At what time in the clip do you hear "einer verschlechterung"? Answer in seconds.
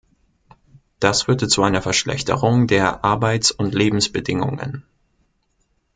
1.61-2.65